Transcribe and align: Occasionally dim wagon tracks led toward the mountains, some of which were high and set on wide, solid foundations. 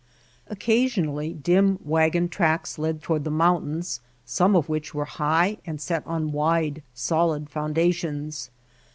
Occasionally 0.47 1.31
dim 1.33 1.77
wagon 1.85 2.27
tracks 2.27 2.79
led 2.79 3.03
toward 3.03 3.23
the 3.23 3.29
mountains, 3.29 3.99
some 4.25 4.55
of 4.55 4.67
which 4.67 4.95
were 4.95 5.05
high 5.05 5.59
and 5.63 5.79
set 5.79 6.01
on 6.07 6.31
wide, 6.31 6.81
solid 6.95 7.51
foundations. 7.51 8.49